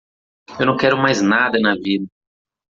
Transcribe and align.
Eu 0.59 0.65
não 0.65 0.77
quero 0.77 0.97
mais 0.97 1.21
nada 1.21 1.59
na 1.59 1.75
vida. 1.75 2.07